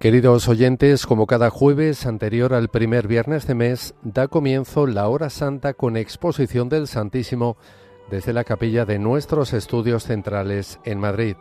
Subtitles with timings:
[0.00, 5.28] Queridos oyentes, como cada jueves anterior al primer viernes de mes, da comienzo la hora
[5.28, 7.58] santa con exposición del Santísimo
[8.10, 11.36] desde la capilla de nuestros estudios centrales en Madrid.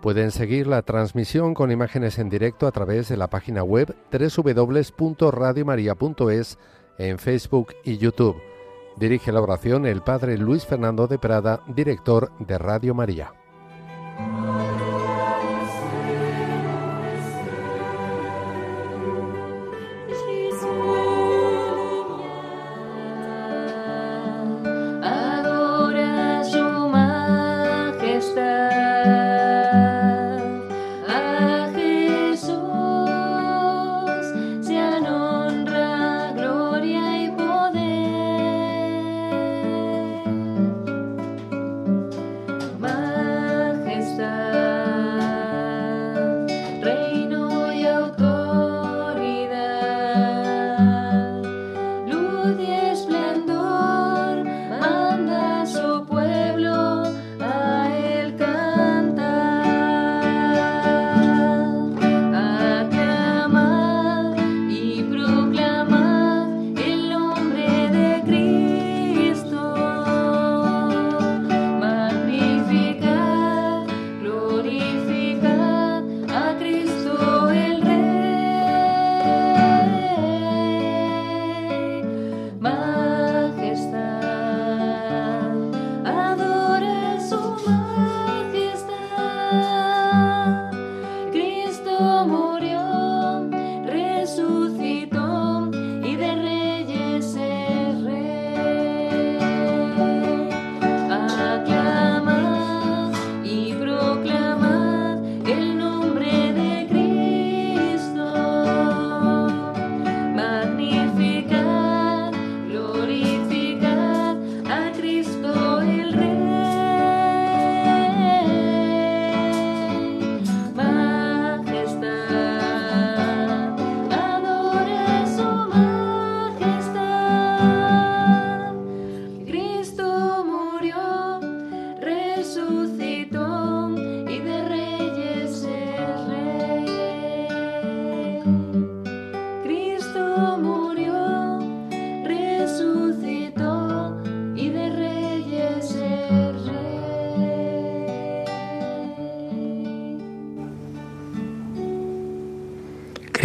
[0.00, 6.58] Pueden seguir la transmisión con imágenes en directo a través de la página web www.radiomaria.es
[6.96, 8.40] en Facebook y YouTube.
[8.96, 13.34] Dirige la oración el Padre Luis Fernando de Prada, director de Radio María.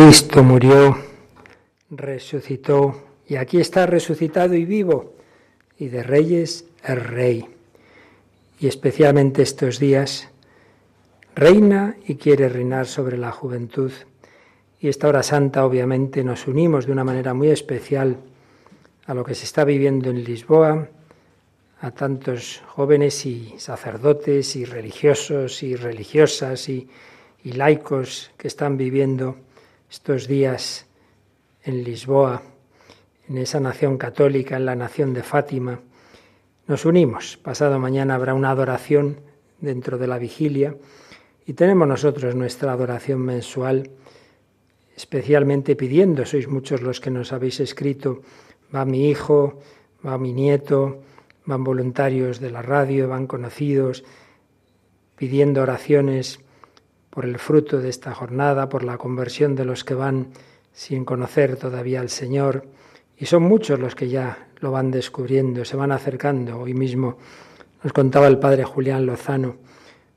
[0.10, 0.98] Cristo murió,
[1.92, 5.14] resucitó y aquí está resucitado y vivo
[5.78, 7.46] y de reyes es rey.
[8.60, 10.28] Y especialmente estos días
[11.36, 13.92] reina y quiere reinar sobre la juventud.
[14.80, 18.18] Y esta hora santa obviamente nos unimos de una manera muy especial
[19.06, 20.90] a lo que se está viviendo en Lisboa,
[21.82, 26.90] a tantos jóvenes y sacerdotes y religiosos y religiosas y,
[27.44, 29.36] y laicos que están viviendo
[29.90, 30.86] estos días
[31.64, 32.44] en Lisboa,
[33.28, 35.80] en esa nación católica, en la nación de Fátima.
[36.68, 37.38] Nos unimos.
[37.38, 39.22] Pasado mañana habrá una adoración
[39.60, 40.76] dentro de la vigilia
[41.46, 43.90] y tenemos nosotros nuestra adoración mensual,
[44.96, 48.22] especialmente pidiendo, sois muchos los que nos habéis escrito,
[48.74, 49.60] va mi hijo,
[50.06, 51.02] va mi nieto,
[51.46, 54.04] van voluntarios de la radio, van conocidos,
[55.16, 56.40] pidiendo oraciones
[57.20, 60.28] por el fruto de esta jornada, por la conversión de los que van
[60.72, 62.66] sin conocer todavía al Señor.
[63.18, 66.58] Y son muchos los que ya lo van descubriendo, se van acercando.
[66.58, 67.18] Hoy mismo
[67.84, 69.58] nos contaba el padre Julián Lozano,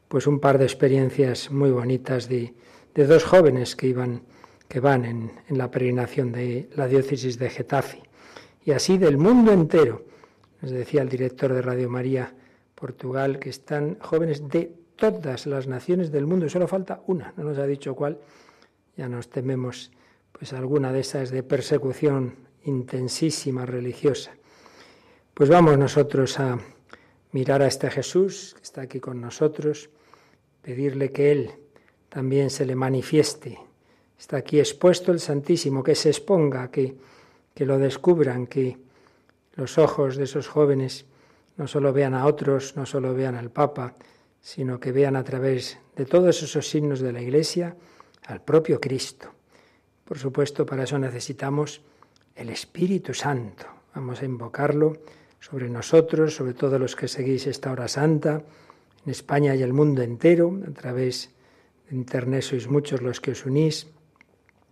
[0.06, 2.54] pues un par de experiencias muy bonitas de,
[2.94, 4.22] dos jóvenes que iban,
[4.68, 8.00] que van en, en la peregrinación de la diócesis de Getafe.
[8.64, 10.04] Y así del mundo entero,
[10.60, 12.32] nos decía el director de Radio María
[12.76, 17.58] Portugal, que están jóvenes de todas las naciones del mundo, solo falta una, no nos
[17.58, 18.18] ha dicho cuál,
[18.96, 19.90] ya nos tememos
[20.30, 24.30] pues alguna de esas de persecución intensísima religiosa.
[25.34, 26.56] Pues vamos nosotros a
[27.32, 29.90] mirar a este Jesús que está aquí con nosotros,
[30.62, 31.50] pedirle que Él
[32.08, 33.58] también se le manifieste.
[34.16, 36.94] Está aquí expuesto el Santísimo, que se exponga, que,
[37.52, 38.78] que lo descubran, que
[39.56, 41.06] los ojos de esos jóvenes
[41.56, 43.96] no solo vean a otros, no solo vean al Papa,
[44.42, 47.76] sino que vean a través de todos esos signos de la Iglesia
[48.26, 49.32] al propio Cristo.
[50.04, 51.80] Por supuesto, para eso necesitamos
[52.34, 53.64] el Espíritu Santo.
[53.94, 54.98] Vamos a invocarlo
[55.40, 58.42] sobre nosotros, sobre todos los que seguís esta hora santa,
[59.04, 61.30] en España y el mundo entero, a través
[61.88, 63.88] de Internet sois muchos los que os unís,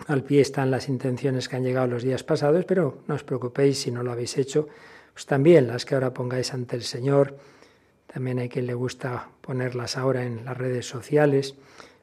[0.06, 3.78] Al pie están las intenciones que han llegado los días pasados, pero no os preocupéis
[3.78, 4.68] si no lo habéis hecho,
[5.12, 7.36] pues también las que ahora pongáis ante el Señor.
[8.12, 11.54] También hay quien le gusta ponerlas ahora en las redes sociales.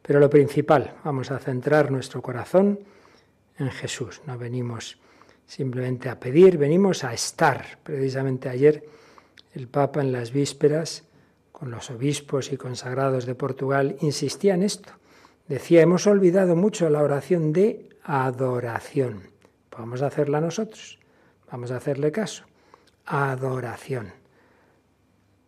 [0.02, 2.80] Pero lo principal, vamos a centrar nuestro corazón
[3.58, 4.22] en Jesús.
[4.26, 4.98] No venimos
[5.46, 7.80] simplemente a pedir, venimos a estar.
[7.84, 8.86] Precisamente ayer
[9.54, 11.04] el Papa en las vísperas,
[11.52, 14.94] con los obispos y consagrados de Portugal, insistía en esto.
[15.48, 19.24] Decía, hemos olvidado mucho la oración de adoración.
[19.78, 21.00] Vamos a hacerla nosotros,
[21.52, 22.44] vamos a hacerle caso.
[23.06, 24.14] Adoración.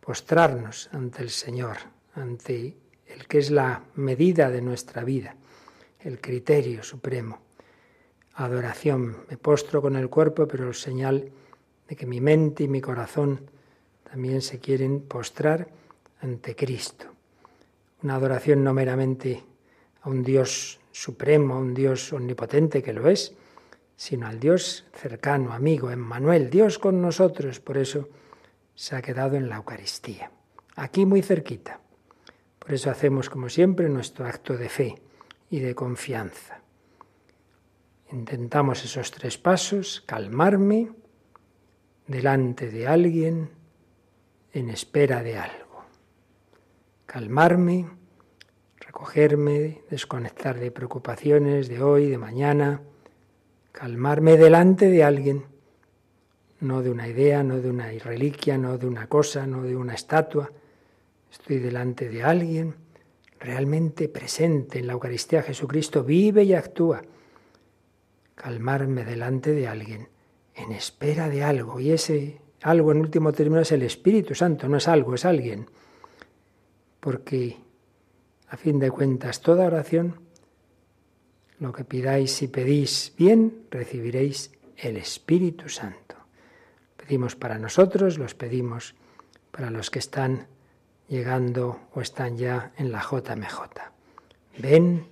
[0.10, 1.78] Postrarnos ante el Señor,
[2.16, 2.76] ante
[3.06, 5.36] el que es la medida de nuestra vida,
[6.00, 7.38] el criterio supremo.
[8.34, 9.18] Adoración.
[9.30, 11.32] Me postro con el cuerpo, pero es señal
[11.88, 13.52] de que mi mente y mi corazón
[14.04, 15.68] también se quieren postrar
[16.22, 17.06] ante Cristo.
[18.02, 19.44] Una adoración no meramente
[20.02, 23.36] a un Dios supremo, a un Dios omnipotente que lo es,
[23.96, 27.60] sino al Dios cercano, amigo, Emmanuel, Dios con nosotros.
[27.60, 28.10] Por eso
[28.80, 30.32] se ha quedado en la Eucaristía,
[30.78, 31.82] aquí muy cerquita.
[32.60, 34.96] Por eso hacemos, como siempre, nuestro acto de fe
[35.50, 36.62] y de confianza.
[38.10, 40.92] Intentamos esos tres pasos, calmarme
[42.08, 43.50] delante de alguien
[44.54, 45.84] en espera de algo.
[47.06, 47.86] Calmarme,
[48.80, 52.82] recogerme, desconectar de preocupaciones de hoy, de mañana,
[53.74, 55.59] calmarme delante de alguien,
[56.62, 59.94] no de una idea, no de una reliquia, no de una cosa, no de una
[59.94, 60.52] estatua.
[61.32, 62.76] Estoy delante de alguien
[63.40, 65.42] realmente presente en la Eucaristía.
[65.42, 67.02] Jesucristo vive y actúa.
[68.36, 70.10] Calmarme delante de alguien
[70.56, 71.80] en espera de algo.
[71.80, 75.70] Y ese algo en último término es el Espíritu Santo, no es algo, es alguien.
[77.00, 77.58] Porque
[78.50, 80.20] a fin de cuentas toda oración,
[81.60, 86.09] lo que pidáis si pedís bien, recibiréis el Espíritu Santo.
[87.10, 88.94] Pedimos para nosotros, los pedimos
[89.50, 90.46] para los que están
[91.08, 93.62] llegando o están ya en la JMJ.
[94.60, 95.08] Ven,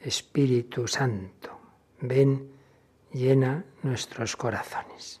[0.00, 1.60] Espíritu Santo,
[2.00, 2.52] ven,
[3.12, 5.20] llena nuestros corazones.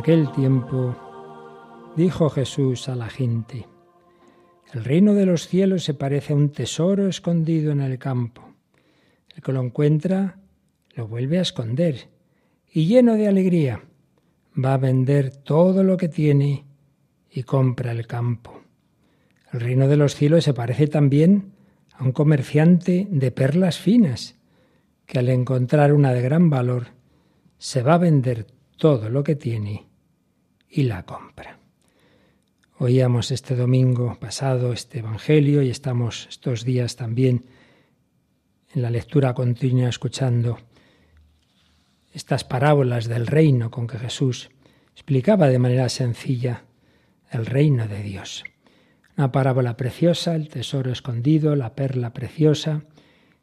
[0.00, 0.96] Aquel tiempo
[1.94, 3.66] dijo Jesús a la gente,
[4.72, 8.42] el reino de los cielos se parece a un tesoro escondido en el campo.
[9.36, 10.38] El que lo encuentra
[10.94, 12.08] lo vuelve a esconder
[12.72, 13.84] y lleno de alegría
[14.56, 16.64] va a vender todo lo que tiene
[17.30, 18.58] y compra el campo.
[19.52, 21.52] El reino de los cielos se parece también
[21.92, 24.36] a un comerciante de perlas finas,
[25.04, 26.86] que al encontrar una de gran valor
[27.58, 28.46] se va a vender
[28.78, 29.89] todo lo que tiene
[30.70, 31.58] y la compra.
[32.78, 37.44] Oíamos este domingo pasado este Evangelio y estamos estos días también
[38.72, 40.58] en la lectura continua escuchando
[42.14, 44.50] estas parábolas del reino con que Jesús
[44.92, 46.64] explicaba de manera sencilla
[47.30, 48.44] el reino de Dios.
[49.16, 52.84] Una parábola preciosa, el tesoro escondido, la perla preciosa,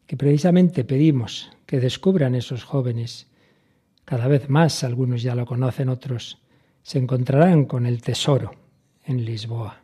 [0.08, 3.28] que precisamente pedimos que descubran esos jóvenes.
[4.06, 6.40] Cada vez más, algunos ya lo conocen, otros
[6.88, 8.54] se encontrarán con el tesoro
[9.04, 9.82] en Lisboa.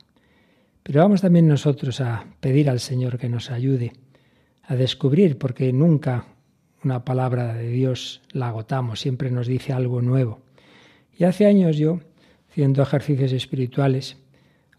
[0.84, 3.92] Pero vamos también nosotros a pedir al Señor que nos ayude
[4.64, 6.28] a descubrir, porque nunca
[6.82, 10.40] una palabra de Dios la agotamos, siempre nos dice algo nuevo.
[11.20, 12.00] Y hace años yo,
[12.50, 14.16] haciendo ejercicios espirituales,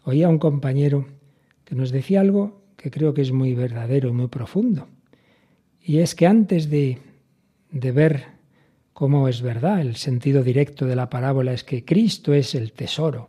[0.03, 1.05] oía a un compañero
[1.63, 4.87] que nos decía algo que creo que es muy verdadero y muy profundo.
[5.79, 6.97] Y es que antes de,
[7.69, 8.34] de ver
[8.95, 13.27] cómo es verdad, el sentido directo de la parábola es que Cristo es el tesoro,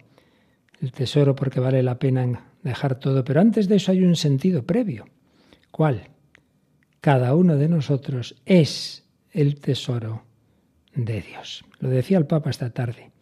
[0.81, 4.63] el tesoro porque vale la pena dejar todo, pero antes de eso hay un sentido
[4.63, 5.05] previo.
[5.71, 6.09] ¿Cuál?
[7.07, 10.25] cada uno de nosotros es el tesoro
[10.93, 11.65] de Dios.
[11.79, 13.13] Lo decía el Papa esta tarde.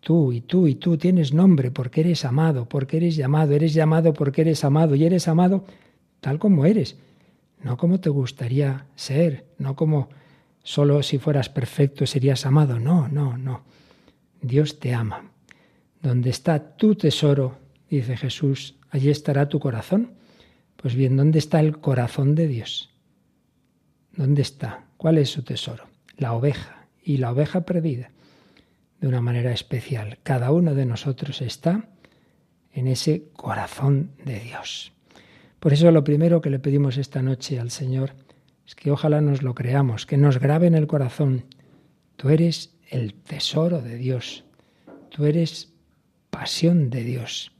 [0.00, 4.14] Tú y tú y tú tienes nombre porque eres amado, porque eres llamado, eres llamado
[4.14, 5.66] porque eres amado y eres amado
[6.20, 6.96] tal como eres,
[7.62, 10.08] no como te gustaría ser, no como
[10.64, 13.62] solo si fueras perfecto serías amado, no, no, no.
[14.42, 15.30] Dios te ama.
[16.02, 20.14] Donde está tu tesoro, dice Jesús, allí estará tu corazón.
[20.76, 22.90] Pues bien, ¿dónde está el corazón de Dios?
[24.16, 24.86] ¿Dónde está?
[24.96, 25.86] ¿Cuál es su tesoro?
[26.16, 28.10] La oveja y la oveja perdida.
[29.00, 31.88] De una manera especial, cada uno de nosotros está
[32.72, 34.92] en ese corazón de Dios.
[35.60, 38.12] Por eso lo primero que le pedimos esta noche al Señor
[38.66, 41.44] es que ojalá nos lo creamos, que nos grabe en el corazón.
[42.16, 44.44] Tú eres el tesoro de Dios.
[45.10, 45.72] Tú eres
[46.30, 47.52] pasión de Dios.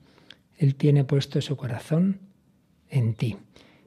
[0.57, 2.21] Él tiene puesto su corazón
[2.89, 3.37] en ti.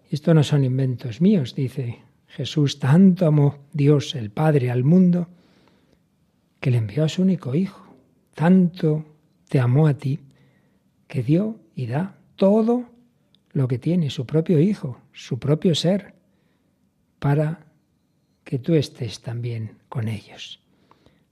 [0.10, 5.28] Esto no son inventos míos, dice Jesús tanto amó Dios el Padre al mundo
[6.60, 7.96] que le envió a su único Hijo.
[8.34, 9.06] Tanto
[9.50, 10.20] te amó a ti
[11.08, 12.86] que dio y da todo
[13.52, 16.14] lo que tiene, su propio Hijo, su propio ser,
[17.20, 17.66] para
[18.44, 20.62] que tú estés también con ellos.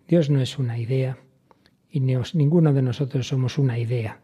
[0.08, 1.18] Dios no es una idea
[1.90, 4.20] y ninguno de nosotros somos una idea.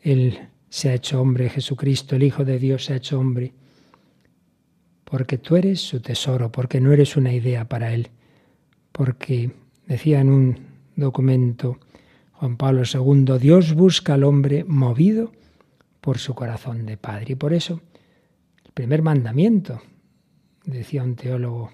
[0.00, 3.54] Él se ha hecho hombre, Jesucristo, el Hijo de Dios, se ha hecho hombre
[5.10, 8.10] porque tú eres su tesoro, porque no eres una idea para Él,
[8.92, 9.50] porque
[9.86, 10.58] decía en un
[10.94, 11.80] documento
[12.32, 15.32] Juan Pablo II, Dios busca al hombre movido
[16.00, 17.32] por su corazón de Padre.
[17.32, 17.82] Y por eso,
[18.64, 19.82] el primer mandamiento,
[20.64, 21.70] decía un teólogo,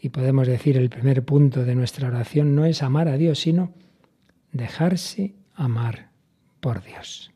[0.00, 3.72] y podemos decir el primer punto de nuestra oración, no es amar a Dios, sino
[4.52, 6.10] dejarse amar
[6.60, 7.32] por Dios.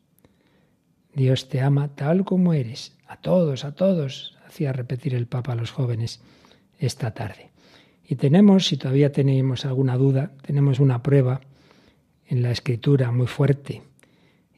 [1.15, 5.57] Dios te ama tal como eres, a todos, a todos, hacía repetir el Papa a
[5.57, 6.21] los jóvenes
[6.79, 7.51] esta tarde.
[8.07, 11.41] Y tenemos, si todavía tenemos alguna duda, tenemos una prueba
[12.27, 13.83] en la escritura muy fuerte.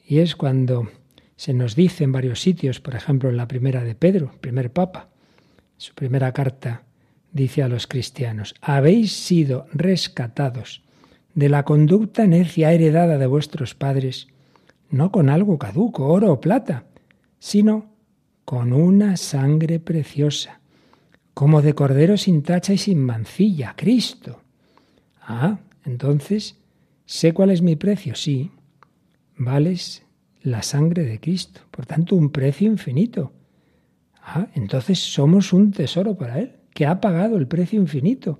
[0.07, 0.89] Y es cuando
[1.37, 5.09] se nos dice en varios sitios, por ejemplo en la primera de Pedro, primer Papa,
[5.77, 6.83] su primera carta
[7.33, 10.83] dice a los cristianos, habéis sido rescatados
[11.35, 14.29] de la conducta necia heredada de vuestros padres,
[14.91, 16.85] no con algo caduco, oro o plata,
[17.39, 17.93] sino
[18.45, 20.61] con una sangre preciosa,
[21.35, 24.41] como de cordero sin tacha y sin mancilla, Cristo.
[25.21, 26.57] Ah, entonces,
[27.05, 28.53] sé cuál es mi precio, sí,
[29.37, 30.05] vales
[30.43, 33.33] la sangre de Cristo, por tanto, un precio infinito.
[34.27, 38.39] Ah, entonces somos un tesoro para Él, que ha pagado el precio infinito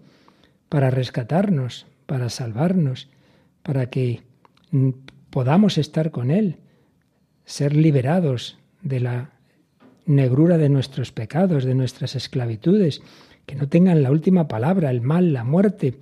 [0.71, 3.09] para rescatarnos, para salvarnos,
[3.63, 4.23] para que
[5.29, 6.57] podamos estar con Él,
[7.45, 9.31] ser liberados de la
[10.07, 13.03] negrura de nuestros pecados, de nuestras esclavitudes,
[13.45, 15.99] que no tengan la última palabra, el mal, la muerte.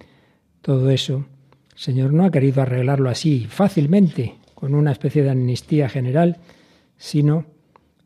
[0.61, 1.27] Todo eso,
[1.73, 6.39] el Señor no ha querido arreglarlo así fácilmente, con una especie de amnistía general,
[6.97, 7.47] sino,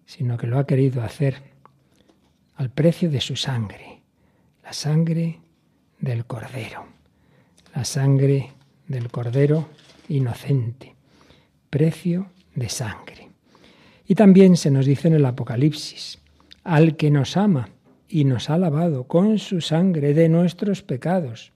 [0.07, 1.46] sino que lo ha querido hacer
[2.57, 4.01] al precio de su sangre,
[4.65, 5.41] la sangre
[6.01, 6.87] del Cordero,
[7.75, 8.53] la sangre
[8.89, 9.69] del Cordero
[10.09, 10.95] inocente,
[11.71, 13.29] precio de sangre.
[14.07, 16.19] Y también se nos dice en el Apocalipsis,
[16.65, 17.69] al que nos ama
[18.09, 21.53] y nos ha lavado con su sangre de nuestros pecados.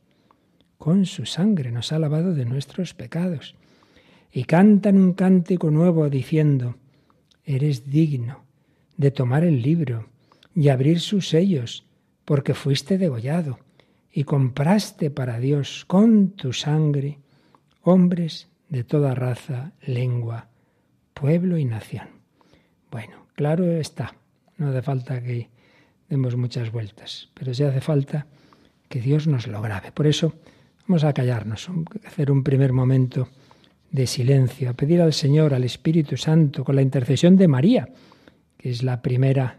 [0.78, 3.54] Con su sangre nos ha lavado de nuestros pecados.
[4.32, 6.76] Y cantan un cántico nuevo diciendo,
[7.44, 8.44] eres digno
[8.96, 10.06] de tomar el libro
[10.54, 11.84] y abrir sus sellos,
[12.24, 13.58] porque fuiste degollado
[14.12, 17.18] y compraste para Dios con tu sangre
[17.82, 20.48] hombres de toda raza, lengua,
[21.14, 22.08] pueblo y nación.
[22.90, 24.14] Bueno, claro está,
[24.56, 25.48] no hace falta que
[26.08, 28.26] demos muchas vueltas, pero sí hace falta
[28.88, 29.92] que Dios nos lo grabe.
[29.92, 30.34] Por eso
[30.86, 33.28] vamos a callarnos, a hacer un primer momento
[33.90, 37.88] de silencio, a pedir al Señor, al Espíritu Santo, con la intercesión de María,
[38.56, 39.58] que es la primera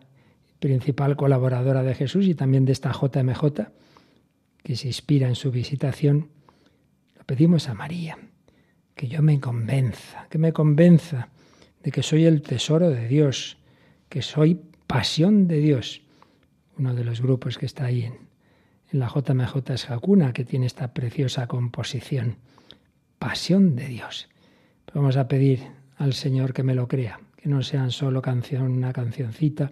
[0.62, 3.44] principal colaboradora de Jesús y también de esta JMJ,
[4.64, 6.30] que se inspira en su visitación,
[7.18, 8.18] lo pedimos a María,
[8.94, 11.30] que yo me convenza, que me convenza
[11.84, 13.58] de que soy el tesoro de Dios,
[14.08, 16.04] que soy pasión de Dios.
[16.78, 18.30] Uno de los grupos que está ahí en,
[18.92, 22.36] la JMJ es Jacuna, que tiene esta preciosa composición,
[23.18, 24.30] pasión de Dios.
[24.94, 25.62] Vamos a pedir
[25.98, 29.72] al Señor que me lo crea, que no sean solo canción, una cancioncita,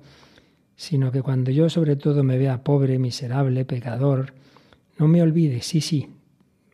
[0.80, 4.34] sino que cuando yo sobre todo me vea pobre, miserable, pecador,
[4.98, 6.08] no me olvide, sí, sí,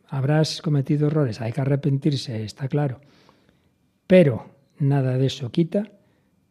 [0.06, 3.00] habrás cometido errores, hay que arrepentirse, está claro.
[4.06, 4.46] Pero
[4.78, 5.90] nada de eso quita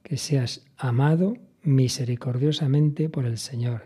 [0.04, 3.84] que seas amado misericordiosamente por el Señor,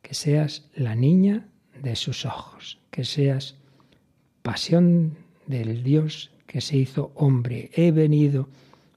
[0.00, 1.48] que seas la niña
[1.82, 3.56] de sus ojos, que seas
[4.42, 5.16] pasión
[5.48, 7.68] del Dios que se hizo hombre.
[7.74, 8.48] He venido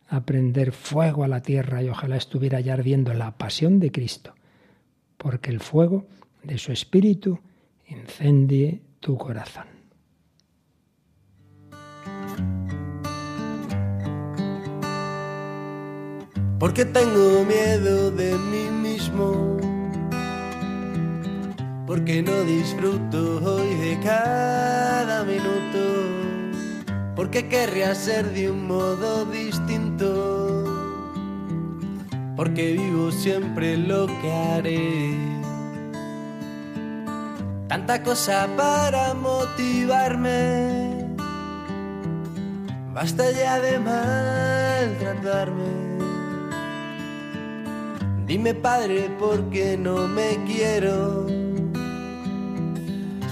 [0.09, 4.33] a prender fuego a la tierra y ojalá estuviera ya ardiendo la pasión de Cristo,
[5.17, 6.07] porque el fuego
[6.43, 7.39] de su espíritu
[7.87, 9.65] incendie tu corazón.
[16.59, 19.57] Porque tengo miedo de mí mismo,
[21.87, 25.79] porque no disfruto hoy de cada minuto,
[27.15, 29.48] porque querría ser de un modo distinto,
[32.39, 35.13] porque vivo siempre lo que haré
[37.67, 41.05] tanta cosa para motivarme.
[42.93, 45.71] Basta ya de maltratarme.
[48.25, 51.27] Dime padre por qué no me quiero.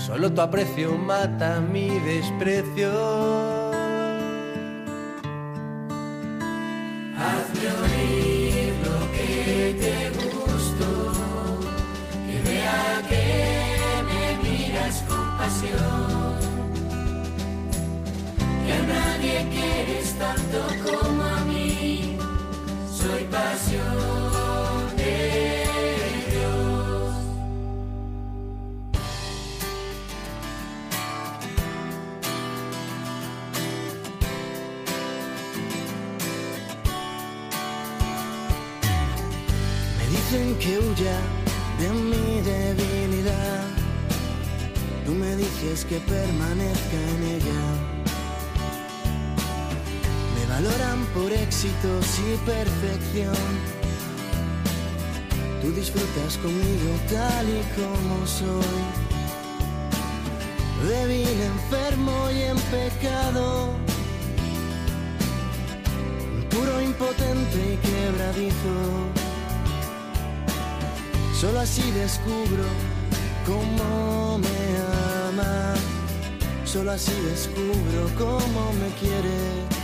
[0.06, 2.92] Solo tu aprecio mata mi desprecio.
[7.16, 8.17] Hazme
[15.62, 15.72] que
[18.74, 21.07] a nadie quieres tanto como
[45.58, 47.62] Me dices que permanezca en ella.
[50.36, 53.36] Me valoran por éxitos y perfección.
[55.62, 58.84] Tú disfrutas conmigo tal y como soy.
[60.88, 63.74] Débil, enfermo y en pecado.
[66.52, 68.76] Puro, impotente y quebradizo.
[71.40, 72.66] Solo así descubro
[73.46, 74.87] cómo me
[76.66, 79.77] Solo así descubro cómo me quiere.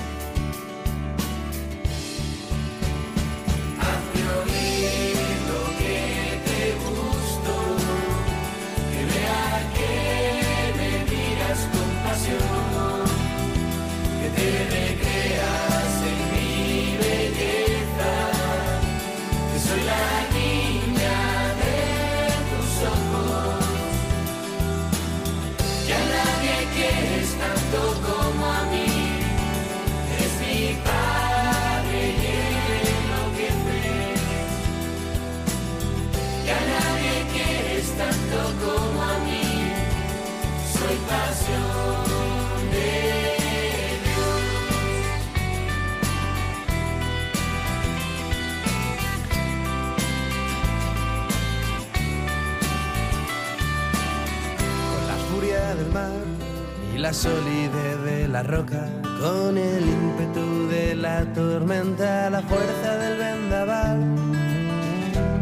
[57.03, 58.87] La solidez de la roca,
[59.19, 63.99] con el ímpetu de la tormenta, la fuerza del vendaval,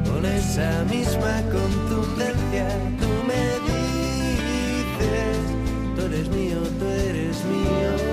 [0.09, 2.67] con esa misma contundencia,
[2.99, 5.37] tú me dices,
[5.95, 8.10] tú eres mío, tú eres mío.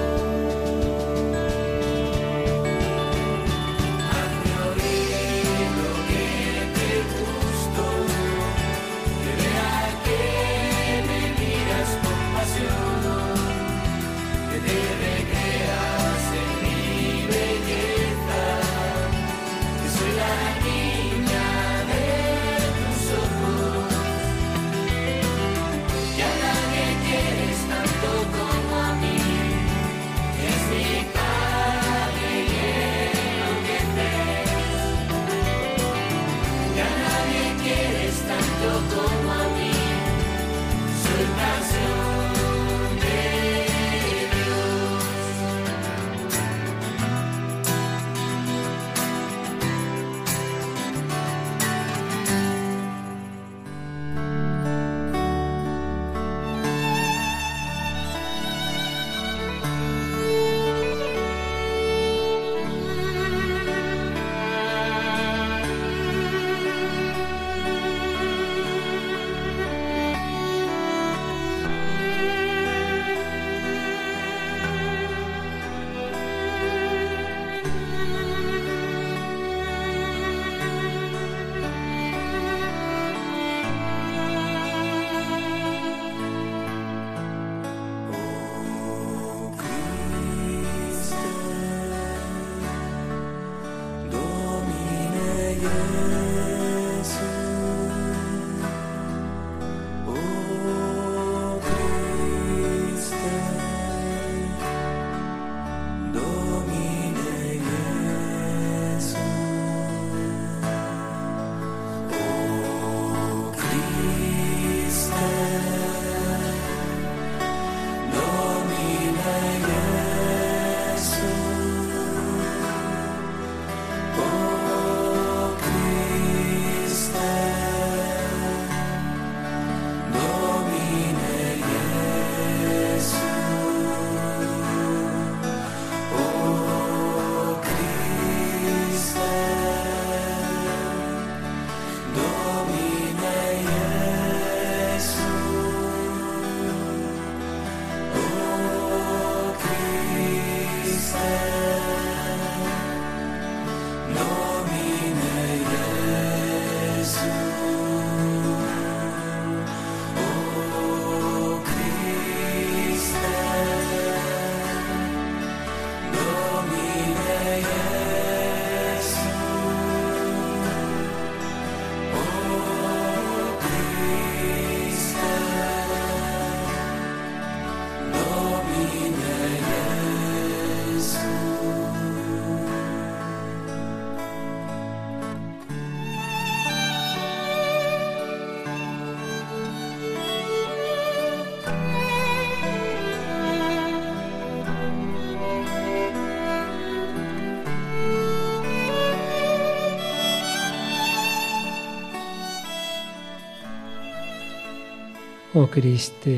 [205.61, 206.31] Oh Cristo,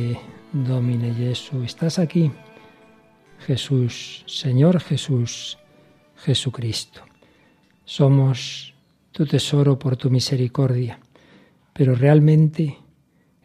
[0.50, 2.30] Domine Jesús, estás aquí.
[3.40, 5.58] Jesús, Señor Jesús,
[6.16, 7.02] Jesucristo.
[7.84, 8.72] Somos
[9.12, 11.00] tu tesoro por tu misericordia,
[11.74, 12.78] pero realmente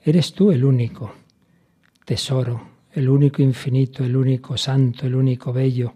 [0.02, 1.14] eres tú el único
[2.06, 5.94] tesoro, el único infinito, el único santo, el único bello,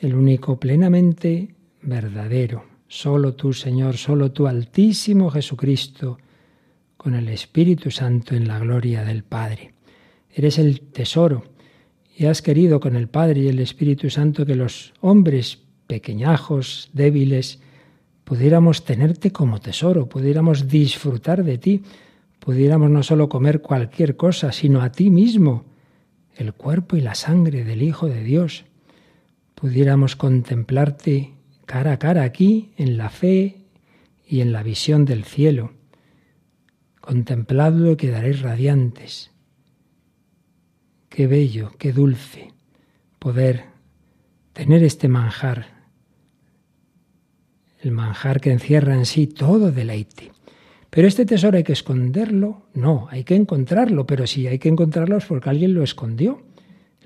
[0.00, 2.64] el único plenamente verdadero.
[2.88, 6.16] Solo tú, Señor, solo tú, Altísimo Jesucristo,
[7.02, 9.74] con el Espíritu Santo en la gloria del Padre.
[10.30, 11.42] Eres el tesoro
[12.16, 17.60] y has querido con el Padre y el Espíritu Santo que los hombres pequeñajos, débiles,
[18.22, 21.82] pudiéramos tenerte como tesoro, pudiéramos disfrutar de ti,
[22.38, 25.64] pudiéramos no solo comer cualquier cosa, sino a ti mismo,
[26.36, 28.64] el cuerpo y la sangre del Hijo de Dios.
[29.56, 31.34] Pudiéramos contemplarte
[31.66, 33.56] cara a cara aquí, en la fe
[34.24, 35.81] y en la visión del cielo
[37.02, 39.32] Contempladlo y quedaréis radiantes.
[41.08, 42.52] Qué bello, qué dulce
[43.18, 43.64] poder
[44.52, 45.66] tener este manjar,
[47.80, 50.30] el manjar que encierra en sí todo deleite.
[50.90, 55.16] Pero este tesoro hay que esconderlo, no, hay que encontrarlo, pero si hay que encontrarlo
[55.16, 56.44] es porque alguien lo escondió.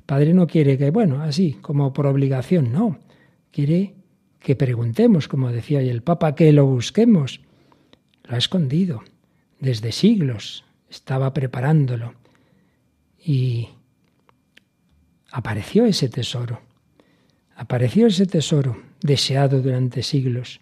[0.04, 2.98] Padre no quiere que, bueno, así, como por obligación, no.
[3.50, 3.94] Quiere
[4.40, 7.40] que preguntemos, como decía hoy el Papa, que lo busquemos.
[8.24, 9.02] Lo ha escondido
[9.60, 12.14] desde siglos, estaba preparándolo.
[13.18, 13.68] Y
[15.30, 16.60] apareció ese tesoro.
[17.56, 20.60] Apareció ese tesoro deseado durante siglos,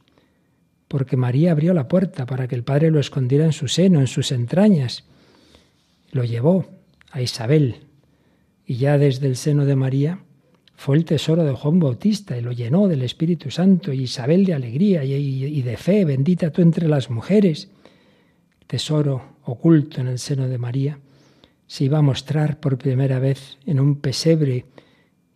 [0.88, 4.06] porque María abrió la puerta para que el Padre lo escondiera en su seno, en
[4.06, 5.04] sus entrañas.
[6.12, 6.66] Lo llevó
[7.10, 7.80] a Isabel,
[8.66, 10.20] y ya desde el seno de María
[10.76, 14.54] fue el tesoro de Juan Bautista y lo llenó del Espíritu Santo y Isabel de
[14.54, 17.68] alegría y, de fe, bendita tú entre las mujeres.
[18.66, 20.98] Tesoro oculto en el seno de María
[21.66, 24.66] se iba a mostrar por primera vez en un pesebre,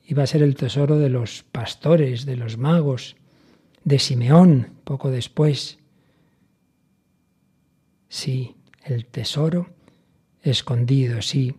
[0.04, 3.16] iba a ser el tesoro de los pastores, de los magos,
[3.84, 5.78] de Simeón poco después.
[8.08, 9.68] Sí, el tesoro
[10.42, 11.54] escondido, sí,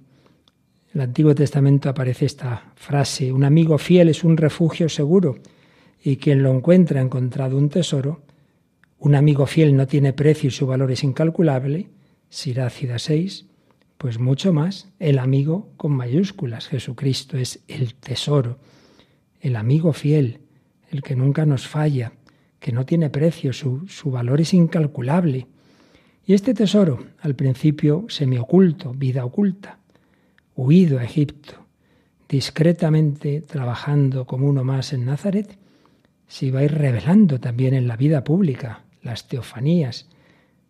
[0.92, 5.38] en el Antiguo Testamento aparece esta frase, un amigo fiel es un refugio seguro
[6.04, 8.22] y quien lo encuentra ha encontrado un tesoro.
[9.02, 11.88] Un amigo fiel no tiene precio y su valor es incalculable.
[12.30, 13.46] Sirácida 6,
[13.98, 16.68] pues mucho más, el amigo con mayúsculas.
[16.68, 18.60] Jesucristo es el tesoro,
[19.40, 20.42] el amigo fiel,
[20.92, 22.12] el que nunca nos falla,
[22.60, 25.48] que no tiene precio, su, su valor es incalculable.
[26.26, 29.80] Y este tesoro, al principio semioculto, vida oculta,
[30.56, 31.54] huido a Egipto,
[32.28, 35.58] discretamente trabajando como uno más en Nazaret,
[36.28, 40.08] se iba a ir revelando también en la vida pública, las teofanías.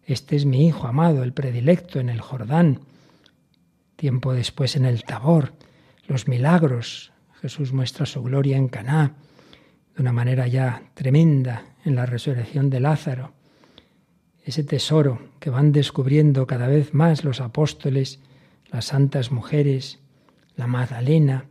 [0.06, 2.82] Este es mi hijo amado, el predilecto en el Jordán.
[3.96, 5.54] Tiempo después en el Tabor,
[6.08, 7.12] los milagros.
[7.42, 9.14] Jesús muestra su gloria en Caná,
[9.96, 13.34] de una manera ya tremenda en la resurrección de Lázaro.
[14.44, 18.20] Ese tesoro que van descubriendo cada vez más los apóstoles
[18.72, 20.00] las santas mujeres,
[20.56, 21.46] la Magdalena,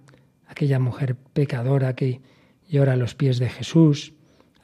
[0.46, 2.20] aquella mujer pecadora que
[2.68, 4.14] llora a los pies de Jesús,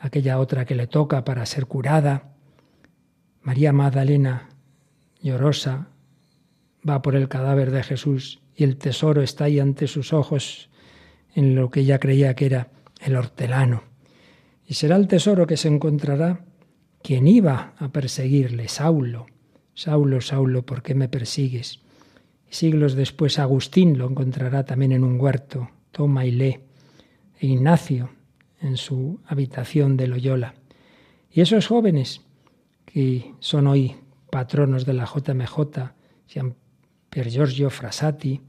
[0.04, 2.34] aquella otra que le toca para ser curada.
[3.40, 4.50] María Magdalena,
[5.22, 5.88] llorosa,
[6.86, 10.68] va por el cadáver de Jesús y el tesoro está ahí ante sus ojos
[11.34, 12.68] en lo que ella creía que era
[13.00, 13.84] el hortelano.
[14.66, 16.44] Y será el tesoro que se encontrará
[17.02, 19.26] quien iba a perseguirle, Saulo.
[19.72, 21.80] Saulo, Saulo, ¿por qué me persigues?
[22.50, 26.60] Siglos después Agustín lo encontrará también en un huerto, toma y lee,
[27.40, 28.10] e Ignacio
[28.64, 30.54] en su habitación de Loyola.
[31.30, 32.22] Y esos jóvenes
[32.86, 33.94] que son hoy
[34.30, 35.92] patronos de la JMJ,
[36.28, 36.54] Jean
[37.10, 38.40] Pier Giorgio Frassati,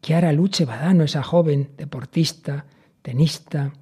[0.00, 2.66] Chiara Luce Badano, esa joven deportista,
[3.02, 3.72] tenista,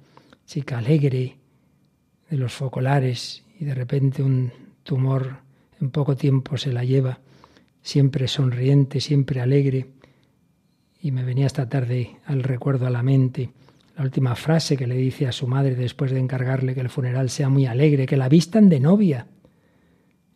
[0.45, 1.37] chica alegre
[2.29, 4.51] de los focolares y de repente un
[4.83, 5.37] tumor
[5.79, 7.19] en poco tiempo se la lleva
[7.81, 9.87] siempre sonriente, siempre alegre.
[10.99, 13.51] Y me venía esta tarde al recuerdo a la mente
[13.95, 17.29] la última frase que le dice a su madre después de encargarle que el funeral
[17.29, 19.27] sea muy alegre, que la vistan de novia.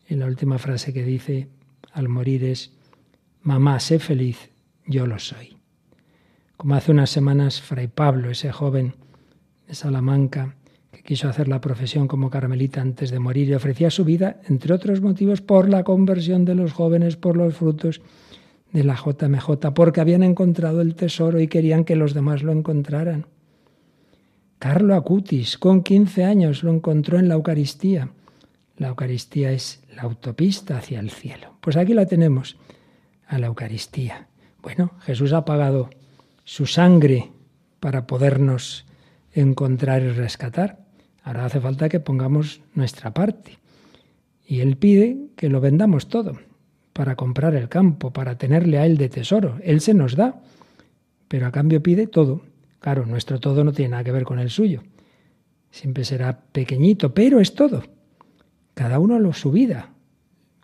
[0.07, 1.47] Y la última frase que dice
[1.91, 2.73] al morir es,
[3.41, 4.51] Mamá, sé feliz,
[4.85, 5.57] yo lo soy.
[6.57, 8.95] Como hace unas semanas, Fray Pablo, ese joven
[9.67, 10.55] de Salamanca,
[11.03, 15.01] quiso hacer la profesión como carmelita antes de morir y ofrecía su vida, entre otros
[15.01, 18.01] motivos, por la conversión de los jóvenes, por los frutos
[18.73, 23.25] de la JMJ, porque habían encontrado el tesoro y querían que los demás lo encontraran.
[24.59, 28.09] Carlo Acutis, con 15 años, lo encontró en la Eucaristía.
[28.77, 31.57] La Eucaristía es la autopista hacia el cielo.
[31.61, 32.57] Pues aquí la tenemos,
[33.27, 34.27] a la Eucaristía.
[34.63, 35.89] Bueno, Jesús ha pagado
[36.43, 37.31] su sangre
[37.79, 38.85] para podernos
[39.31, 40.79] encontrar y rescatar.
[41.23, 43.59] Ahora hace falta que pongamos nuestra parte.
[44.45, 46.39] Y Él pide que lo vendamos todo
[46.93, 49.59] para comprar el campo, para tenerle a Él de tesoro.
[49.61, 50.41] Él se nos da,
[51.27, 52.41] pero a cambio pide todo.
[52.79, 54.83] Claro, nuestro todo no tiene nada que ver con el suyo.
[55.71, 57.83] Siempre será pequeñito, pero es todo.
[58.73, 59.93] Cada uno lo su vida,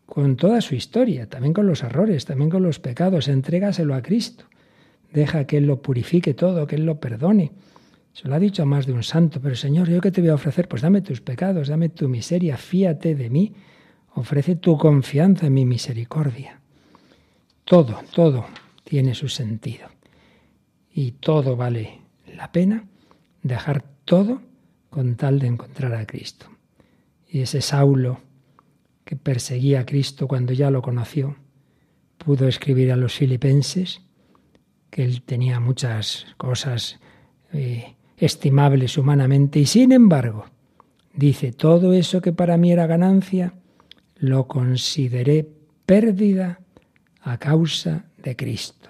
[0.06, 3.28] con toda su historia, también con los errores, también con los pecados.
[3.28, 4.46] Entrégaselo a Cristo.
[5.12, 7.52] Deja que Él lo purifique todo, que Él lo perdone
[8.14, 10.30] se lo ha dicho a más de un santo, pero Señor, ¿yo qué te voy
[10.30, 10.68] a ofrecer?
[10.68, 13.54] Pues dame tus pecados, dame tu miseria, fíate de mí,
[14.14, 16.62] ofrece tu confianza en mi misericordia.
[17.66, 18.46] Todo, todo
[18.84, 19.88] tiene su sentido.
[20.94, 22.02] Y todo vale
[22.34, 22.86] la pena
[23.42, 24.42] dejar todo
[24.90, 26.48] con tal de encontrar a Cristo.
[27.28, 28.20] Y ese Saulo
[29.06, 31.36] que perseguía a Cristo cuando ya lo conoció,
[32.18, 34.02] pudo escribir a los filipenses
[34.90, 37.00] que él tenía muchas cosas
[37.52, 40.46] eh, estimables humanamente, y sin embargo,
[41.14, 43.54] dice, todo eso que para mí era ganancia,
[44.18, 45.50] lo consideré
[45.86, 46.60] pérdida
[47.22, 48.90] a causa de Cristo.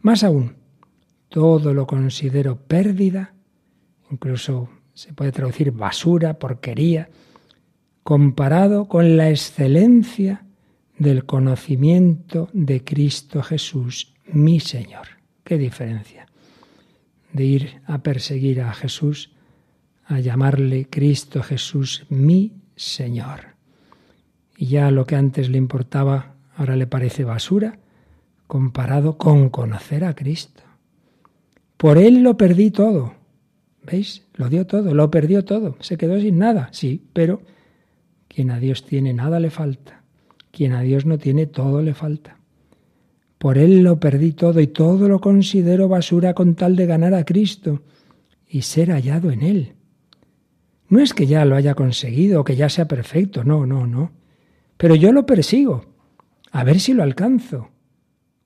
[0.00, 0.56] Más aún,
[1.28, 3.34] todo lo considero pérdida,
[4.10, 7.08] incluso se puede traducir basura, porquería,
[8.02, 10.46] comparado con la excelencia
[10.98, 15.08] del conocimiento de Cristo Jesús, mi Señor.
[15.44, 16.26] ¿Qué diferencia?
[17.32, 19.32] De ir a perseguir a Jesús,
[20.06, 23.56] a llamarle Cristo Jesús, mi Señor.
[24.56, 27.78] Y ya lo que antes le importaba, ahora le parece basura,
[28.46, 30.62] comparado con conocer a Cristo.
[31.76, 33.14] Por Él lo perdí todo.
[33.86, 34.26] ¿Veis?
[34.34, 37.40] Lo dio todo, lo perdió todo, se quedó sin nada, sí, pero
[38.28, 40.02] quien a Dios tiene nada le falta.
[40.50, 42.38] Quien a Dios no tiene todo le falta.
[43.38, 47.24] Por Él lo perdí todo y todo lo considero basura con tal de ganar a
[47.24, 47.82] Cristo
[48.48, 49.72] y ser hallado en Él.
[50.88, 54.12] No es que ya lo haya conseguido o que ya sea perfecto, no, no, no.
[54.76, 55.86] Pero yo lo persigo,
[56.50, 57.70] a ver si lo alcanzo,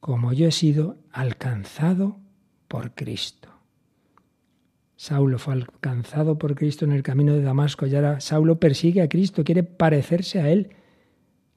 [0.00, 2.19] como yo he sido alcanzado
[2.70, 3.48] por Cristo.
[4.94, 9.08] Saulo fue alcanzado por Cristo en el camino de Damasco y ahora Saulo persigue a
[9.08, 10.70] Cristo, quiere parecerse a Él.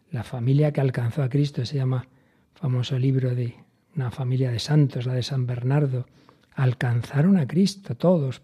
[0.10, 2.08] La familia que alcanzó a Cristo se llama
[2.56, 3.54] famoso libro de
[3.96, 6.08] una familia de santos, la de San Bernardo.
[6.56, 8.42] Alcanzaron a Cristo todos,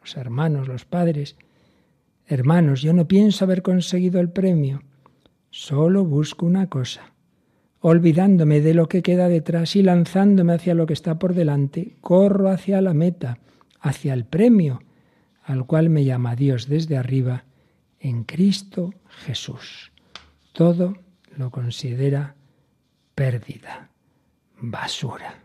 [0.00, 1.36] los hermanos, los padres.
[2.26, 4.82] Hermanos, yo no pienso haber conseguido el premio,
[5.50, 7.12] solo busco una cosa.
[7.80, 12.50] Olvidándome de lo que queda detrás y lanzándome hacia lo que está por delante, corro
[12.50, 13.38] hacia la meta
[13.80, 14.82] hacia el premio
[15.42, 17.44] al cual me llama Dios desde arriba
[18.00, 18.92] en Cristo
[19.24, 19.92] Jesús.
[20.52, 20.98] Todo
[21.36, 22.34] lo considera
[23.14, 23.90] pérdida,
[24.60, 25.42] basura.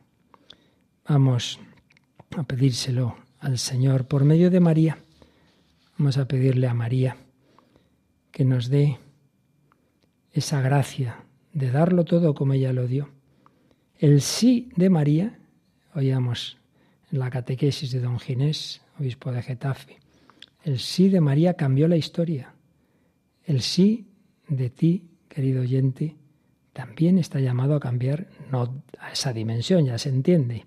[1.07, 1.59] Vamos
[2.35, 4.97] a pedírselo al Señor por medio de María.
[5.97, 7.17] Vamos a pedirle a María
[8.31, 8.99] que nos dé
[10.31, 11.22] esa gracia
[11.53, 13.09] de darlo todo como ella lo dio.
[13.97, 15.39] El sí de María,
[15.95, 16.57] oíamos
[17.11, 19.97] la catequesis de don Ginés, obispo de Getafe.
[20.63, 22.53] El sí de María cambió la historia.
[23.45, 24.07] El sí
[24.47, 26.15] de ti, querido oyente,
[26.73, 30.65] también está llamado a cambiar, no a esa dimensión, ya se entiende,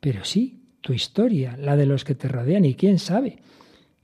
[0.00, 3.38] pero sí tu historia, la de los que te rodean y quién sabe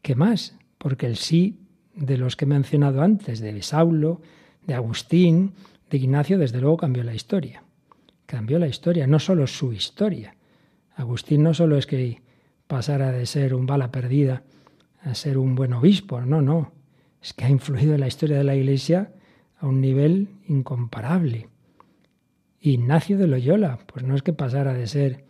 [0.07, 1.59] qué más, porque el sí
[1.97, 4.21] de los que he mencionado antes, de Saulo,
[4.65, 5.55] de Agustín,
[5.91, 7.63] de Ignacio, desde luego cambió la historia.
[8.27, 10.37] Cambió la historia, no solo su historia,
[10.97, 12.23] Agustín no solo es que
[12.67, 14.43] pasara de ser un bala perdida
[15.03, 16.73] a ser un buen obispo, no, no,
[17.23, 19.13] es que ha influido en la historia de la Iglesia
[19.59, 21.49] a un nivel incomparable.
[22.61, 25.25] Ignacio de Loyola, pues no es que pasara de ser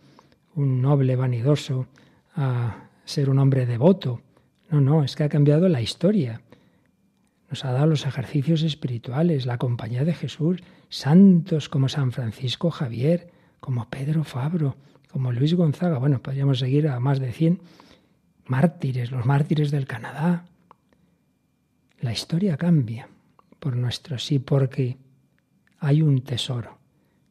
[0.55, 1.87] un noble vanidoso
[2.33, 4.21] a ser un hombre devoto,
[4.69, 6.41] no, no, es que ha cambiado la historia.
[7.49, 13.31] Nos ha dado los ejercicios espirituales, la compañía de Jesús, santos como San Francisco Javier,
[13.59, 14.75] como Pedro Fabro,
[15.11, 17.61] como Luis Gonzaga, bueno, podríamos seguir a más de 100
[18.45, 20.45] mártires, los mártires del Canadá.
[21.99, 23.09] La historia cambia
[23.59, 24.97] por nuestro sí, porque
[25.79, 26.77] hay un tesoro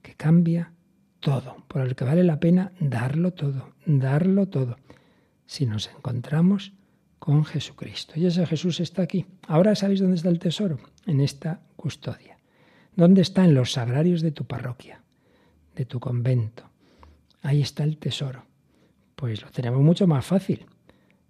[0.03, 0.73] que cambia
[1.21, 4.77] todo, por el que vale la pena darlo todo, darlo todo,
[5.47, 6.73] si nos encontramos
[7.27, 8.13] con Jesucristo.
[8.15, 9.27] Y ese Jesús está aquí.
[9.49, 12.39] Ahora sabéis dónde está el tesoro, en esta custodia.
[12.95, 13.45] ¿Dónde está?
[13.45, 15.03] En los sagrarios de tu parroquia,
[15.75, 16.71] de tu convento,
[17.43, 18.45] ahí está el tesoro.
[19.17, 20.67] Pues lo tenemos mucho más fácil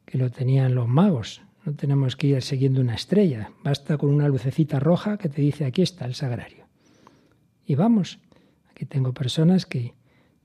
[0.05, 1.41] que lo tenían los magos.
[1.65, 3.53] No tenemos que ir siguiendo una estrella.
[3.65, 6.67] Basta con una lucecita roja que te dice aquí está el sagrario.
[7.65, 8.19] Y vamos,
[8.69, 9.95] aquí tengo personas que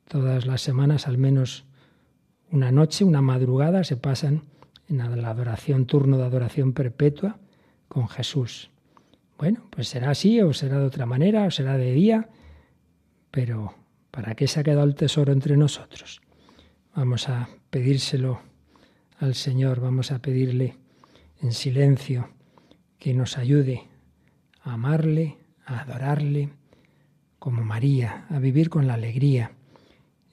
[0.08, 1.66] todas las semanas al menos
[2.52, 4.43] una noche, una madrugada se pasan
[4.92, 7.39] en la adoración, turno de adoración perpetua
[7.88, 8.70] con Jesús.
[9.38, 12.30] Bueno, pues será así o será de otra manera o será de día,
[13.32, 13.74] pero
[14.12, 16.22] ¿Para qué se ha quedado el tesoro entre nosotros?
[16.94, 18.42] Vamos a pedírselo
[19.20, 20.76] al Señor, vamos a pedirle
[21.42, 22.30] en silencio
[23.00, 23.88] que nos ayude
[24.64, 26.50] a amarle, a adorarle,
[27.39, 29.54] como María, a vivir con la alegría.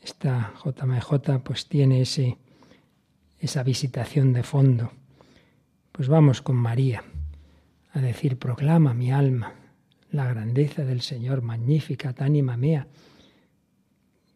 [0.02, 2.36] Esta JMJ pues tiene ese,
[3.39, 4.93] esa visitación de fondo.
[5.93, 7.05] Pues vamos con María
[7.93, 9.55] a decir, proclama mi alma
[10.11, 12.86] la grandeza del Señor, magnífica, anima mea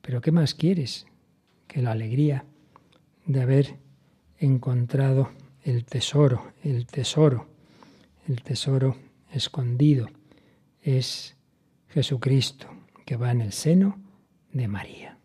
[0.03, 1.07] pero ¿qué más quieres
[1.69, 2.45] que la alegría
[3.25, 3.79] de haber
[4.39, 5.31] encontrado
[5.63, 7.47] el tesoro, el tesoro,
[8.29, 8.97] el tesoro
[9.31, 10.09] escondido?
[10.83, 11.37] Es
[11.89, 12.67] Jesucristo
[13.07, 14.03] que va en el seno
[14.53, 15.19] de María.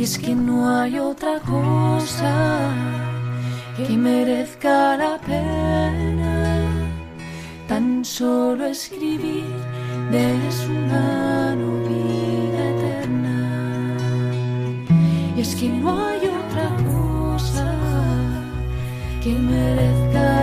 [0.00, 2.72] Y es que no hay otra cosa
[3.76, 6.56] que merezca la pena
[7.68, 9.44] tan solo escribir
[10.10, 13.98] de su mano vida eterna.
[15.36, 17.74] Y es que no hay otra cosa
[19.22, 20.39] que merezca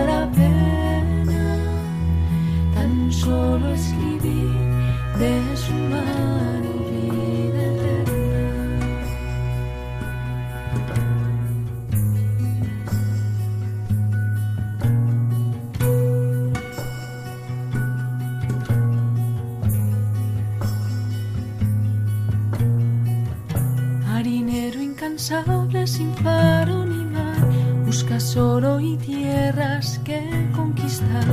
[28.28, 30.20] buscas oro y tierras que
[30.54, 31.24] conquistar.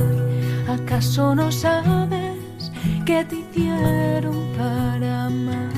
[0.68, 2.70] ¿Acaso no sabes
[3.04, 5.70] que te hicieron para amar?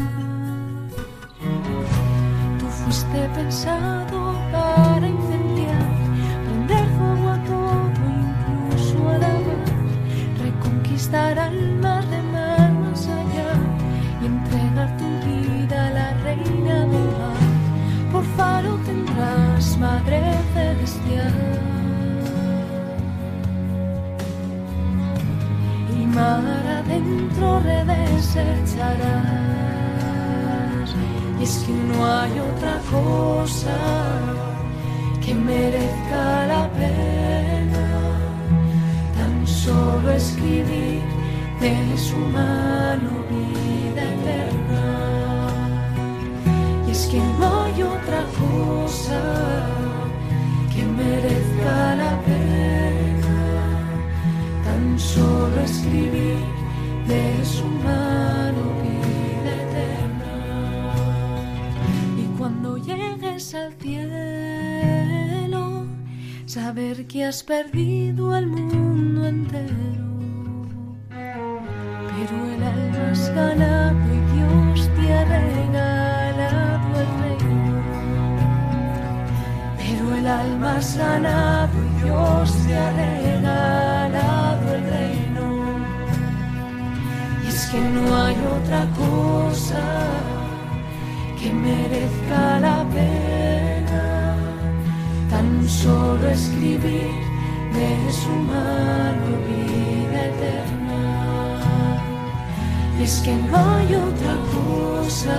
[2.59, 5.89] Tú fuiste pensado para incendiar,
[6.45, 9.65] prender fuego a todo, incluso a la mar,
[10.43, 13.53] reconquistar almas de mar más allá
[14.23, 18.13] y entregar tu vida a la reina del mar.
[18.13, 20.38] Por faro tendrás, Madre
[26.19, 29.29] mar adentro redes echarás.
[31.39, 33.77] Y es que no hay otra cosa
[35.25, 37.87] que merezca la pena
[39.17, 41.03] tan solo escribir
[41.61, 44.87] de su mano vida eterna.
[46.87, 48.18] Y es que no hay otra
[67.09, 69.75] que has perdido el mundo entero.
[71.09, 77.83] Pero el alma has ganado y Dios te ha regalado el reino.
[79.79, 85.47] Pero el alma has ganado y Dios te ha regalado el reino.
[87.43, 89.83] Y es que no hay otra cosa
[91.41, 93.28] que merezca la pena
[95.83, 97.15] solo escribir
[97.73, 101.03] de su mano vida eterna.
[102.99, 105.39] Y es que no hay otra cosa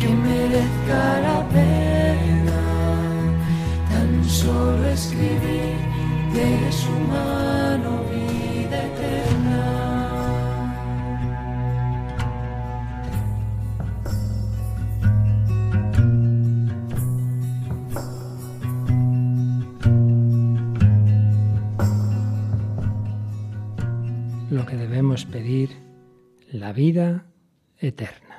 [0.00, 2.62] que merezca la pena
[3.90, 5.76] tan solo escribir
[6.34, 7.99] de su mano
[26.70, 27.26] la vida
[27.80, 28.29] eterna.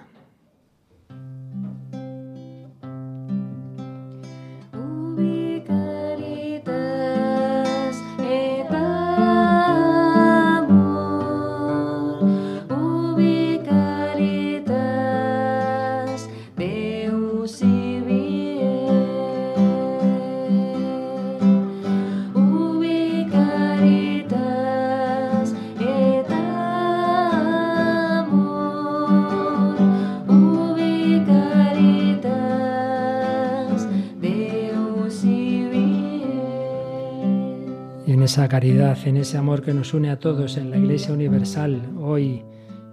[38.32, 42.42] Esa caridad, en ese amor que nos une a todos en la Iglesia Universal, hoy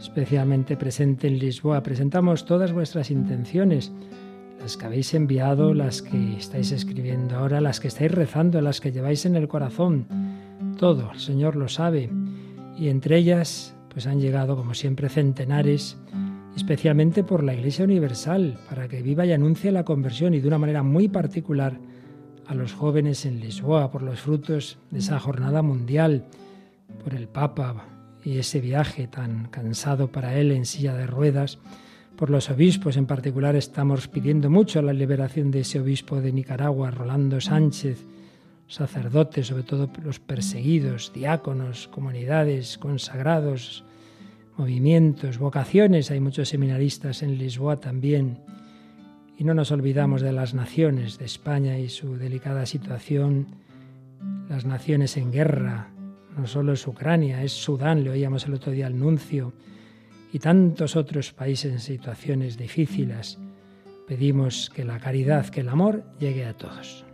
[0.00, 3.92] especialmente presente en Lisboa, presentamos todas vuestras intenciones,
[4.60, 8.90] las que habéis enviado, las que estáis escribiendo ahora, las que estáis rezando, las que
[8.90, 10.08] lleváis en el corazón.
[10.76, 12.10] Todo, el Señor lo sabe.
[12.76, 15.96] Y entre ellas, pues han llegado, como siempre, centenares
[16.56, 20.58] especialmente por la Iglesia Universal, para que viva y anuncie la conversión y de una
[20.58, 21.78] manera muy particular
[22.48, 26.24] a los jóvenes en Lisboa, por los frutos de esa jornada mundial,
[27.04, 27.84] por el Papa
[28.24, 31.58] y ese viaje tan cansado para él en silla de ruedas,
[32.16, 36.90] por los obispos en particular estamos pidiendo mucho la liberación de ese obispo de Nicaragua,
[36.90, 38.04] Rolando Sánchez,
[38.66, 43.84] sacerdotes, sobre todo los perseguidos, diáconos, comunidades, consagrados,
[44.56, 46.10] movimientos, vocaciones.
[46.10, 48.38] Hay muchos seminaristas en Lisboa también.
[49.38, 53.46] Y no nos olvidamos de las naciones, de España y su delicada situación,
[54.48, 55.90] las naciones en guerra.
[56.36, 59.52] No solo es Ucrania, es Sudán, le oíamos el otro día al nuncio,
[60.32, 63.38] y tantos otros países en situaciones difíciles.
[64.08, 67.04] Pedimos que la caridad, que el amor llegue a todos.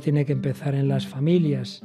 [0.00, 1.82] Tiene que empezar en las familias.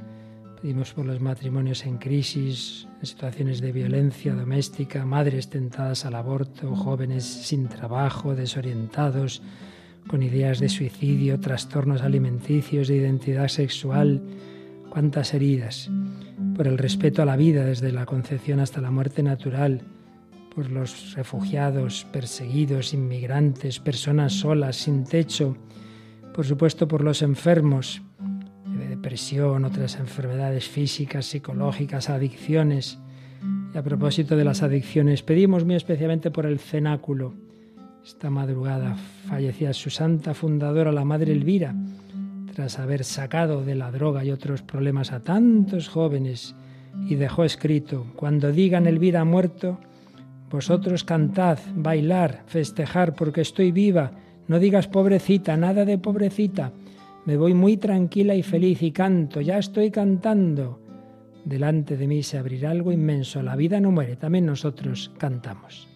[0.62, 6.76] Pedimos por los matrimonios en crisis, en situaciones de violencia doméstica, madres tentadas al aborto,
[6.76, 9.44] jóvenes sin trabajo, desorientados,
[10.08, 14.22] con ideas de suicidio, trastornos alimenticios, de identidad sexual.
[14.90, 15.92] Cuántas heridas.
[16.56, 19.82] Por el respeto a la vida desde la concepción hasta la muerte natural.
[20.56, 25.56] Por los refugiados, perseguidos, inmigrantes, personas solas, sin techo.
[26.38, 28.00] Por supuesto por los enfermos,
[28.88, 33.00] depresión, otras enfermedades físicas, psicológicas, adicciones.
[33.74, 37.34] Y a propósito de las adicciones, pedimos muy especialmente por el cenáculo.
[38.06, 38.96] Esta madrugada
[39.28, 41.74] fallecía su santa fundadora, la Madre Elvira,
[42.54, 46.54] tras haber sacado de la droga y otros problemas a tantos jóvenes,
[47.10, 49.80] y dejó escrito, cuando digan Elvira ha muerto,
[50.52, 54.12] vosotros cantad, bailar, festejar, porque estoy viva,
[54.48, 56.72] no digas pobrecita, nada de pobrecita,
[57.26, 60.80] me voy muy tranquila y feliz y canto, ya estoy cantando.
[61.44, 65.88] Delante de mí se abrirá algo inmenso, la vida no muere, también nosotros cantamos.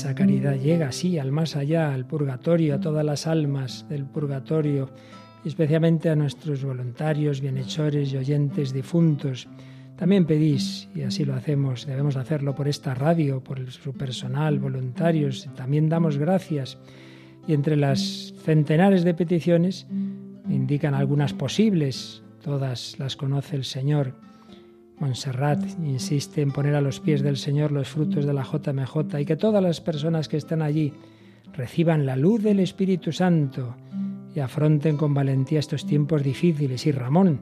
[0.00, 4.88] Esa caridad llega así al más allá, al purgatorio, a todas las almas del purgatorio,
[5.44, 9.46] especialmente a nuestros voluntarios, bienhechores y oyentes difuntos.
[9.96, 15.50] También pedís, y así lo hacemos, debemos hacerlo por esta radio, por su personal, voluntarios,
[15.54, 16.78] también damos gracias.
[17.46, 19.86] Y entre las centenares de peticiones
[20.48, 24.14] indican algunas posibles, todas las conoce el Señor
[25.00, 29.24] Montserrat insiste en poner a los pies del Señor los frutos de la JMJ y
[29.24, 30.92] que todas las personas que están allí
[31.54, 33.76] reciban la luz del Espíritu Santo
[34.34, 36.86] y afronten con valentía estos tiempos difíciles.
[36.86, 37.40] Y Ramón,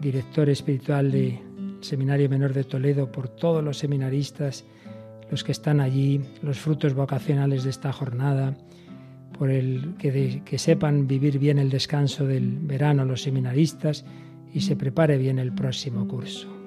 [0.00, 1.38] director espiritual del
[1.80, 4.64] Seminario Menor de Toledo, por todos los seminaristas,
[5.30, 8.56] los que están allí, los frutos vocacionales de esta jornada,
[9.38, 14.06] por el que, que sepan vivir bien el descanso del verano los seminaristas
[14.52, 16.57] y se prepare bien el próximo curso.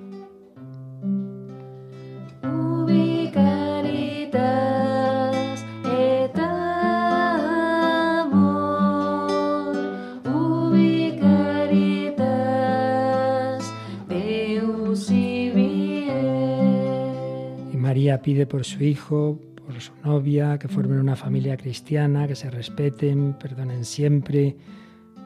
[18.22, 23.34] Pide por su hijo, por su novia, que formen una familia cristiana, que se respeten,
[23.34, 24.56] perdonen siempre.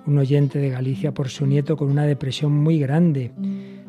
[0.05, 3.31] Un oyente de Galicia por su nieto con una depresión muy grande.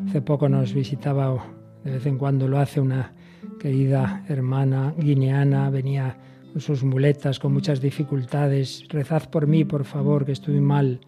[0.09, 1.44] Hace poco nos visitaba,
[1.84, 3.12] de vez en cuando lo hace, una
[3.61, 6.16] querida hermana guineana, venía
[6.52, 8.84] con sus muletas, con muchas dificultades.
[8.88, 11.00] Rezad por mí, por favor, que estoy mal.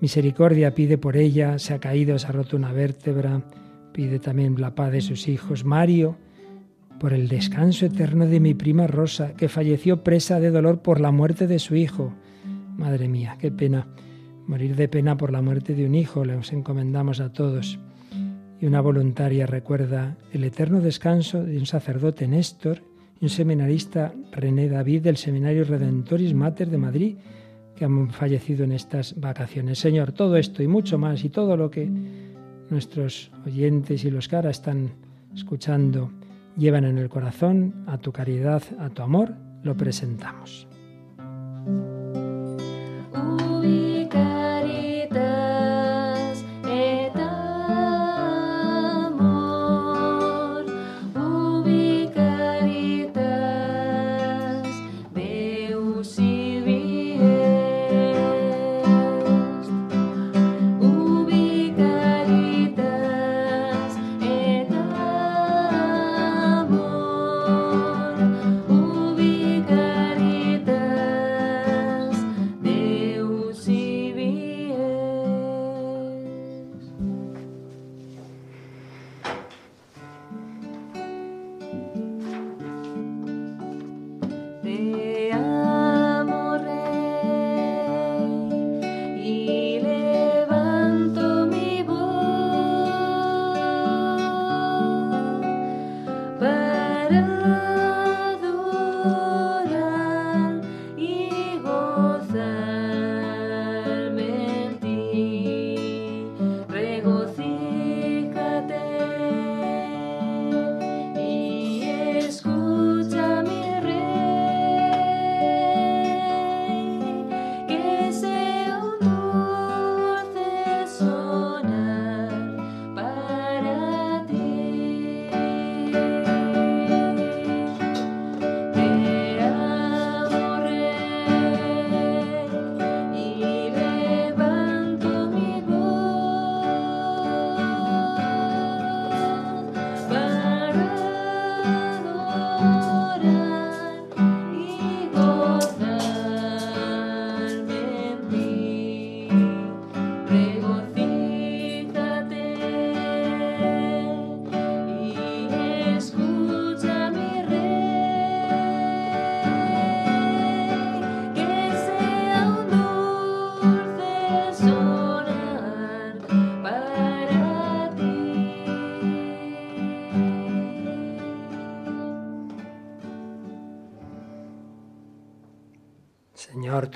[0.00, 3.40] Misericordia pide por ella, se ha caído, se ha roto una vértebra.
[3.92, 5.64] Pide también la paz de sus hijos.
[5.64, 6.16] Mario
[6.98, 11.10] por el descanso eterno de mi prima Rosa, que falleció presa de dolor por la
[11.10, 12.12] muerte de su hijo.
[12.76, 13.86] Madre mía, qué pena.
[14.46, 17.78] Morir de pena por la muerte de un hijo, le encomendamos a todos.
[18.60, 22.82] Y una voluntaria recuerda el eterno descanso de un sacerdote Néstor
[23.20, 27.16] y un seminarista René David del Seminario Redentoris Mater de Madrid,
[27.76, 29.78] que han fallecido en estas vacaciones.
[29.78, 31.88] Señor, todo esto y mucho más y todo lo que
[32.70, 34.90] nuestros oyentes y los que están
[35.34, 36.10] escuchando
[36.58, 40.68] llevan en el corazón, a tu caridad, a tu amor, lo presentamos.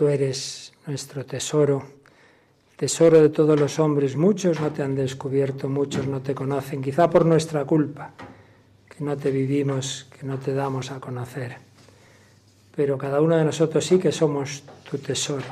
[0.03, 1.80] Tú eres nuestro tesoro,
[2.74, 4.16] tesoro de todos los hombres.
[4.16, 8.11] Muchos no te han descubierto, muchos no te conocen, quizá por nuestra culpa,
[8.88, 11.55] que no te vivimos, que no te damos a conocer.
[12.74, 15.46] Pero cada uno de nosotros sí que somos tu tesoro.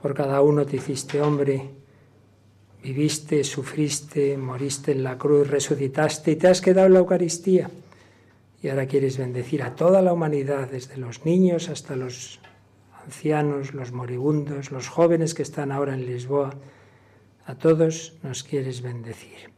[0.00, 1.60] Por cada uno te hiciste hombre,
[2.82, 7.68] viviste, sufriste, moriste en la cruz, resucitaste y te has quedado en la Eucaristía.
[8.62, 12.40] Y ahora quieres bendecir a toda la humanidad, desde los niños hasta los
[13.06, 16.50] ancianos, los moribundos, los jóvenes que están ahora en Lisboa,
[17.46, 19.50] a todos nos quieres bendecir.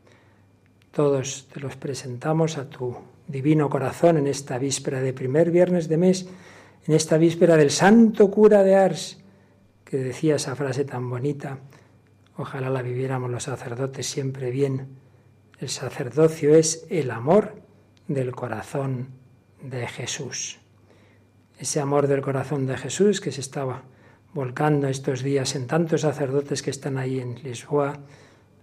[0.90, 2.94] Todos te los presentamos a tu
[3.26, 6.28] divino corazón en esta víspera de primer viernes de mes,
[6.86, 9.18] en esta víspera del santo cura de Ars,
[9.84, 11.58] que decía esa frase tan bonita,
[12.36, 14.88] ojalá la viviéramos los sacerdotes siempre bien.
[15.58, 17.54] El sacerdocio es el amor
[18.08, 19.08] del corazón
[19.62, 20.58] de Jesús
[21.58, 23.82] ese amor del corazón de Jesús que se estaba
[24.32, 27.98] volcando estos días en tantos sacerdotes que están ahí en Lisboa,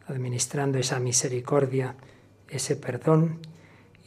[0.07, 1.95] administrando esa misericordia,
[2.47, 3.39] ese perdón,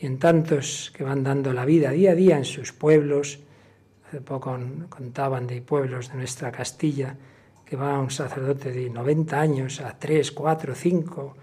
[0.01, 3.41] y en tantos que van dando la vida día a día en sus pueblos.
[4.07, 4.59] Hace poco
[4.89, 7.17] contaban de pueblos de nuestra Castilla
[7.67, 11.37] que va un sacerdote de 90 años a 3, 4, 5,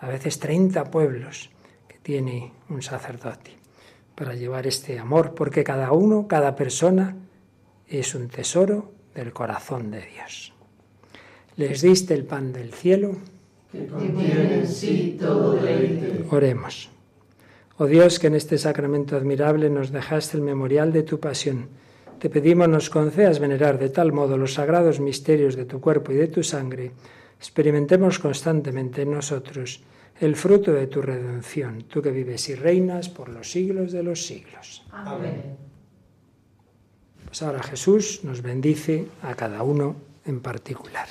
[0.00, 1.50] a veces 30 pueblos
[1.88, 3.63] que tiene un sacerdote
[4.14, 7.16] para llevar este amor, porque cada uno, cada persona
[7.88, 10.52] es un tesoro del corazón de Dios.
[11.56, 13.16] Les diste el pan del cielo.
[13.70, 16.24] Que contiene en sí todo deleite.
[16.30, 16.90] Oremos.
[17.78, 21.68] Oh Dios, que en este sacramento admirable nos dejaste el memorial de tu pasión.
[22.18, 26.16] Te pedimos nos concedas venerar de tal modo los sagrados misterios de tu cuerpo y
[26.16, 26.92] de tu sangre,
[27.38, 29.82] experimentemos constantemente en nosotros
[30.20, 34.26] el fruto de tu redención, tú que vives y reinas por los siglos de los
[34.26, 34.84] siglos.
[34.90, 35.56] Amén.
[37.26, 41.08] Pues ahora Jesús nos bendice a cada uno en particular.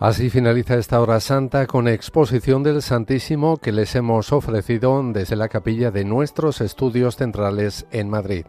[0.00, 5.50] Así finaliza esta hora santa con exposición del Santísimo que les hemos ofrecido desde la
[5.50, 8.46] capilla de nuestros estudios centrales en Madrid.